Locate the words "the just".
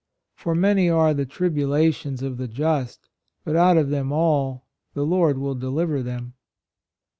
2.39-3.07